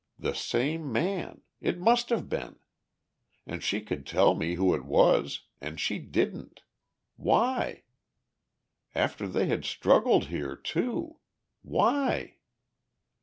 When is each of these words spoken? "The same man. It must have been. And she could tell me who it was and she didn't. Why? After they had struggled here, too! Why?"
"The 0.17 0.33
same 0.33 0.91
man. 0.91 1.41
It 1.59 1.77
must 1.77 2.09
have 2.09 2.27
been. 2.27 2.57
And 3.45 3.61
she 3.61 3.81
could 3.81 4.07
tell 4.07 4.33
me 4.33 4.55
who 4.55 4.73
it 4.73 4.83
was 4.83 5.41
and 5.61 5.79
she 5.79 5.99
didn't. 5.99 6.61
Why? 7.17 7.83
After 8.95 9.27
they 9.27 9.45
had 9.45 9.63
struggled 9.63 10.29
here, 10.29 10.55
too! 10.55 11.19
Why?" 11.61 12.37